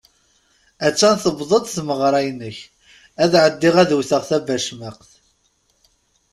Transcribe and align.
Att-an 0.87 1.15
tewweḍ-d 1.23 1.65
tmeɣṛa-inek 1.67 2.57
ad 3.23 3.33
ɛeddiɣ 3.43 3.75
ad 3.77 3.91
wwteɣ 3.97 4.23
tabacmaqt. 4.29 5.11